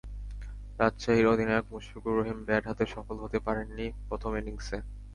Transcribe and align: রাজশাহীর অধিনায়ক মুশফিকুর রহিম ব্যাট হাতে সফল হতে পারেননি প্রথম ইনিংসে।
রাজশাহীর 0.79 1.25
অধিনায়ক 1.27 1.65
মুশফিকুর 1.71 2.13
রহিম 2.19 2.39
ব্যাট 2.47 2.63
হাতে 2.69 2.85
সফল 2.93 3.15
হতে 3.23 3.37
পারেননি 3.45 3.85
প্রথম 4.07 4.31
ইনিংসে। 4.39 4.77